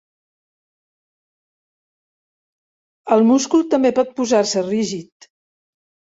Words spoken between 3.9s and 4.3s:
pot